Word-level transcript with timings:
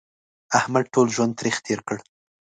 احمد 0.59 0.85
ټول 0.93 1.07
ژوند 1.15 1.33
تریخ 1.39 1.55
تېر 1.65 1.79
کړ. 1.87 1.97